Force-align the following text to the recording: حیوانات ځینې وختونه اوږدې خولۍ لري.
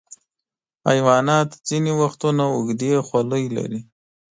حیوانات 0.89 1.49
ځینې 1.67 1.91
وختونه 2.01 2.43
اوږدې 2.55 2.91
خولۍ 3.07 3.45
لري. 3.57 3.81